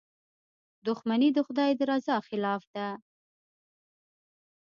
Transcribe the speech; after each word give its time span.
•دښمني 0.87 1.29
د 1.33 1.37
خدای 1.47 1.71
د 1.79 1.81
رضا 1.91 2.17
خلاف 2.27 2.61
ده. 2.75 2.87